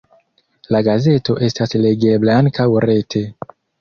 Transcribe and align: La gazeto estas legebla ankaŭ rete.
La 0.75 0.79
gazeto 0.87 1.35
estas 1.49 1.75
legebla 1.83 2.39
ankaŭ 2.45 2.67
rete. 2.91 3.23